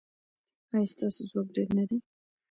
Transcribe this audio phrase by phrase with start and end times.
[0.73, 1.97] ایا ستاسو ځواک ډیر نه دی؟